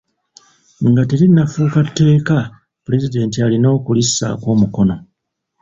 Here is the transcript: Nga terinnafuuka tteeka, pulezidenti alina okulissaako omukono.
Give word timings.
Nga 0.87 1.03
terinnafuuka 1.09 1.79
tteeka, 1.87 2.37
pulezidenti 2.83 3.37
alina 3.45 3.67
okulissaako 3.77 4.45
omukono. 4.55 4.95